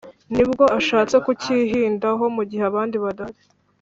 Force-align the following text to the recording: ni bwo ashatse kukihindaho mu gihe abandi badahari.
ni 0.33 0.43
bwo 0.49 0.65
ashatse 0.79 1.15
kukihindaho 1.25 2.23
mu 2.35 2.43
gihe 2.49 2.63
abandi 2.71 2.95
badahari. 3.03 3.41